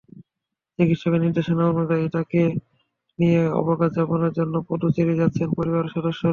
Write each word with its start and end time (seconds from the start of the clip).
চিকিৎসকের 0.79 1.21
নির্দেশনা 1.25 1.63
অনুযায়ী 1.73 2.05
তাঁকে 2.15 2.41
নিয়ে 3.19 3.41
অবকাশ 3.61 3.89
যাপনের 3.95 4.33
জন্য 4.39 4.53
পদুচেরি 4.69 5.13
যাচ্ছেন 5.21 5.47
পরিবারের 5.57 5.93
সদস্যরা। 5.95 6.29